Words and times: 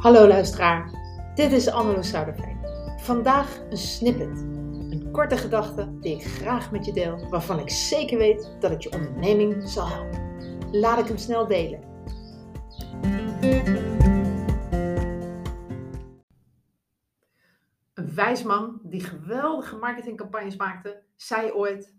Hallo 0.00 0.26
luisteraar, 0.26 0.90
dit 1.34 1.52
is 1.52 1.68
Anneloes 1.68 2.10
Zuiderveen. 2.10 2.58
Vandaag 2.96 3.58
een 3.70 3.76
snippet, 3.76 4.38
een 4.90 5.08
korte 5.12 5.36
gedachte 5.36 5.98
die 5.98 6.14
ik 6.14 6.24
graag 6.24 6.70
met 6.70 6.84
je 6.84 6.92
deel, 6.92 7.28
waarvan 7.28 7.58
ik 7.58 7.70
zeker 7.70 8.18
weet 8.18 8.56
dat 8.60 8.70
het 8.70 8.82
je 8.82 8.92
onderneming 8.92 9.68
zal 9.68 9.88
helpen. 9.88 10.78
Laat 10.80 10.98
ik 10.98 11.06
hem 11.06 11.16
snel 11.16 11.46
delen. 11.46 11.82
Een 17.94 18.14
wijs 18.14 18.42
man 18.42 18.80
die 18.82 19.00
geweldige 19.00 19.76
marketingcampagnes 19.76 20.56
maakte, 20.56 21.02
zei 21.16 21.52
ooit: 21.52 21.94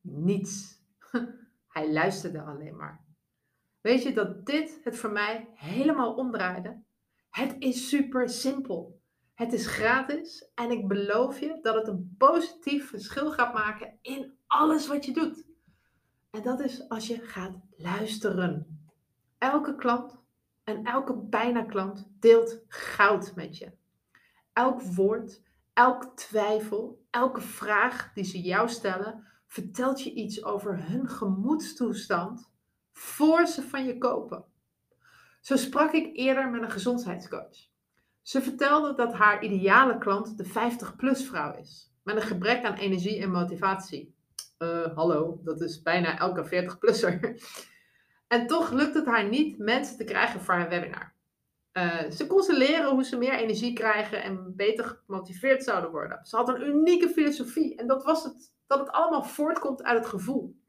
Niets. 0.00 0.80
Hij 1.74 1.92
luisterde 1.92 2.42
alleen 2.42 2.76
maar. 2.76 3.11
Weet 3.82 4.02
je 4.02 4.12
dat 4.12 4.46
dit 4.46 4.80
het 4.84 4.98
voor 4.98 5.10
mij 5.10 5.48
helemaal 5.54 6.14
omdraaide? 6.14 6.82
Het 7.30 7.56
is 7.58 7.88
super 7.88 8.28
simpel. 8.28 9.00
Het 9.34 9.52
is 9.52 9.66
gratis 9.66 10.50
en 10.54 10.70
ik 10.70 10.88
beloof 10.88 11.40
je 11.40 11.58
dat 11.62 11.74
het 11.74 11.88
een 11.88 12.14
positief 12.18 12.88
verschil 12.88 13.30
gaat 13.30 13.54
maken 13.54 13.98
in 14.02 14.32
alles 14.46 14.86
wat 14.86 15.04
je 15.04 15.12
doet. 15.12 15.46
En 16.30 16.42
dat 16.42 16.60
is 16.60 16.88
als 16.88 17.06
je 17.06 17.20
gaat 17.20 17.56
luisteren. 17.76 18.80
Elke 19.38 19.74
klant 19.74 20.18
en 20.64 20.84
elke 20.84 21.16
bijna 21.16 21.62
klant 21.64 22.08
deelt 22.20 22.60
goud 22.68 23.34
met 23.34 23.58
je. 23.58 23.72
Elk 24.52 24.82
woord, 24.82 25.42
elk 25.72 26.16
twijfel, 26.16 27.04
elke 27.10 27.40
vraag 27.40 28.12
die 28.12 28.24
ze 28.24 28.40
jou 28.40 28.68
stellen, 28.68 29.26
vertelt 29.46 30.02
je 30.02 30.12
iets 30.12 30.44
over 30.44 30.88
hun 30.88 31.08
gemoedstoestand 31.08 32.51
voor 32.92 33.46
ze 33.46 33.62
van 33.62 33.84
je 33.84 33.98
kopen. 33.98 34.44
Zo 35.40 35.56
sprak 35.56 35.92
ik 35.92 36.16
eerder 36.16 36.50
met 36.50 36.62
een 36.62 36.70
gezondheidscoach. 36.70 37.70
Ze 38.22 38.42
vertelde 38.42 38.94
dat 38.94 39.12
haar 39.12 39.44
ideale 39.44 39.98
klant 39.98 40.38
de 40.38 40.44
50-plus 40.44 41.26
vrouw 41.26 41.56
is, 41.56 41.92
met 42.02 42.16
een 42.16 42.22
gebrek 42.22 42.64
aan 42.64 42.74
energie 42.74 43.20
en 43.20 43.30
motivatie. 43.30 44.14
Uh, 44.58 44.94
hallo, 44.94 45.40
dat 45.44 45.60
is 45.60 45.82
bijna 45.82 46.18
elke 46.18 46.44
40-plusser. 46.44 47.36
En 48.26 48.46
toch 48.46 48.70
lukt 48.70 48.94
het 48.94 49.06
haar 49.06 49.28
niet 49.28 49.58
mensen 49.58 49.96
te 49.96 50.04
krijgen 50.04 50.40
voor 50.40 50.54
haar 50.54 50.68
webinar. 50.68 51.14
Uh, 51.72 52.10
ze 52.10 52.26
kon 52.26 52.42
ze 52.42 52.56
leren 52.56 52.90
hoe 52.90 53.04
ze 53.04 53.16
meer 53.16 53.32
energie 53.32 53.72
krijgen 53.72 54.22
en 54.22 54.56
beter 54.56 55.02
gemotiveerd 55.06 55.64
zouden 55.64 55.90
worden. 55.90 56.24
Ze 56.24 56.36
had 56.36 56.48
een 56.48 56.66
unieke 56.66 57.08
filosofie 57.08 57.76
en 57.76 57.86
dat 57.86 58.04
was 58.04 58.24
het, 58.24 58.52
dat 58.66 58.78
het 58.78 58.90
allemaal 58.90 59.24
voortkomt 59.24 59.82
uit 59.82 59.98
het 59.98 60.08
gevoel. 60.08 60.61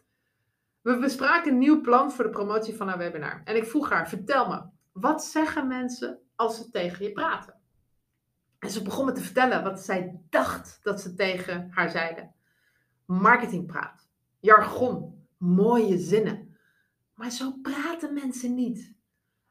We 0.83 0.97
bespraken 0.97 1.51
een 1.51 1.57
nieuw 1.57 1.81
plan 1.81 2.11
voor 2.11 2.23
de 2.23 2.29
promotie 2.29 2.75
van 2.75 2.87
haar 2.87 2.97
webinar. 2.97 3.41
En 3.43 3.55
ik 3.55 3.65
vroeg 3.65 3.89
haar, 3.89 4.09
vertel 4.09 4.47
me, 4.47 4.61
wat 4.91 5.23
zeggen 5.23 5.67
mensen 5.67 6.19
als 6.35 6.57
ze 6.57 6.69
tegen 6.69 7.05
je 7.05 7.11
praten? 7.11 7.59
En 8.59 8.69
ze 8.69 8.81
begon 8.81 9.05
me 9.05 9.11
te 9.11 9.21
vertellen 9.21 9.63
wat 9.63 9.79
zij 9.79 10.21
dacht 10.29 10.79
dat 10.81 11.01
ze 11.01 11.13
tegen 11.13 11.69
haar 11.71 11.89
zeiden. 11.89 12.33
Marketingpraat, 13.05 14.09
jargon, 14.39 15.25
mooie 15.37 15.97
zinnen. 15.97 16.57
Maar 17.13 17.31
zo 17.31 17.51
praten 17.61 18.13
mensen 18.13 18.53
niet. 18.53 18.93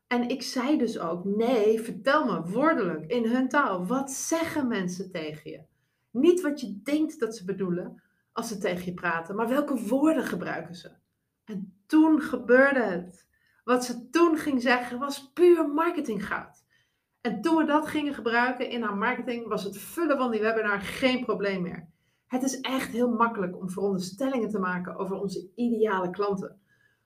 En 0.07 0.29
ik 0.29 0.43
zei 0.43 0.79
dus 0.79 0.99
ook, 0.99 1.25
nee, 1.25 1.81
vertel 1.81 2.25
me 2.25 2.51
woordelijk 2.51 3.11
in 3.11 3.27
hun 3.27 3.49
taal. 3.49 3.87
Wat 3.87 4.11
zeggen 4.11 4.69
mensen 4.69 5.11
tegen 5.11 5.51
je? 5.51 5.63
Niet 6.11 6.41
wat 6.41 6.61
je 6.61 6.81
denkt 6.83 7.21
dat 7.21 7.37
ze 7.37 7.45
bedoelen 7.45 8.03
als 8.33 8.49
ze 8.49 8.59
tegen 8.59 8.85
je 8.85 8.95
praten, 8.95 9.37
maar 9.37 9.49
welke 9.49 9.87
woorden 9.87 10.25
gebruiken 10.25 10.75
ze? 10.75 11.01
En 11.45 11.83
toen 11.87 12.21
gebeurde 12.21 12.83
het. 12.83 13.27
Wat 13.65 13.85
ze 13.85 14.11
toen 14.11 14.37
ging 14.37 14.63
zeggen 14.63 14.99
was 14.99 15.31
puur 15.33 15.69
marketinggoud. 15.69 16.65
En 17.21 17.41
toen 17.41 17.57
we 17.57 17.65
dat 17.65 17.87
gingen 17.87 18.15
gebruiken 18.15 18.71
in 18.71 18.83
haar 18.83 18.97
marketing, 18.97 19.49
was 19.49 19.65
het 19.65 19.79
vullen 19.79 20.17
van 20.17 20.31
die 20.31 20.41
webinar 20.41 20.81
geen 20.81 21.25
probleem 21.25 21.63
meer. 21.63 21.89
Het 22.27 22.43
is 22.43 22.61
echt 22.61 22.91
heel 22.93 23.11
makkelijk 23.11 23.57
om 23.57 23.71
veronderstellingen 23.71 24.49
te 24.49 24.59
maken 24.59 24.97
over 24.97 25.17
onze 25.17 25.51
ideale 25.55 26.11
klanten. 26.11 26.61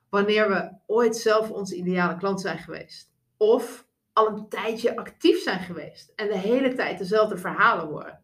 Wanneer 0.09 0.49
we 0.49 0.73
ooit 0.87 1.17
zelf 1.17 1.51
onze 1.51 1.77
ideale 1.77 2.17
klant 2.17 2.41
zijn 2.41 2.59
geweest. 2.59 3.13
Of 3.37 3.87
al 4.13 4.27
een 4.27 4.49
tijdje 4.49 4.97
actief 4.97 5.43
zijn 5.43 5.61
geweest 5.61 6.13
en 6.15 6.29
de 6.29 6.39
hele 6.39 6.75
tijd 6.75 6.99
dezelfde 6.99 7.37
verhalen 7.37 7.87
horen. 7.87 8.23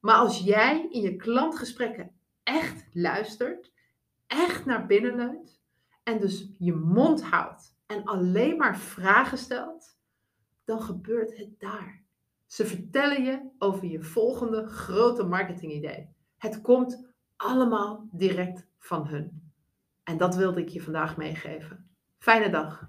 Maar 0.00 0.16
als 0.16 0.38
jij 0.38 0.88
in 0.90 1.00
je 1.00 1.16
klantgesprekken 1.16 2.10
echt 2.42 2.84
luistert 2.92 3.72
echt 4.28 4.64
naar 4.64 4.86
binnen 4.86 5.16
leunt 5.16 5.60
en 6.02 6.20
dus 6.20 6.52
je 6.58 6.74
mond 6.74 7.22
houdt 7.22 7.76
en 7.86 8.04
alleen 8.04 8.56
maar 8.56 8.78
vragen 8.78 9.38
stelt, 9.38 9.98
dan 10.64 10.82
gebeurt 10.82 11.36
het 11.36 11.60
daar. 11.60 12.02
Ze 12.46 12.66
vertellen 12.66 13.24
je 13.24 13.50
over 13.58 13.86
je 13.86 14.02
volgende 14.02 14.66
grote 14.66 15.24
marketingidee. 15.24 16.08
Het 16.36 16.60
komt 16.60 17.08
allemaal 17.36 18.08
direct 18.12 18.66
van 18.78 19.06
hun. 19.06 19.52
En 20.02 20.16
dat 20.16 20.34
wilde 20.36 20.60
ik 20.60 20.68
je 20.68 20.82
vandaag 20.82 21.16
meegeven. 21.16 21.90
Fijne 22.18 22.50
dag. 22.50 22.88